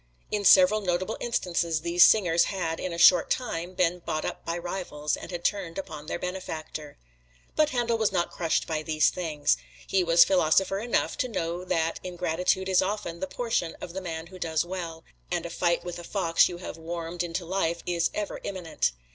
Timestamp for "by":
4.43-4.57, 8.65-8.81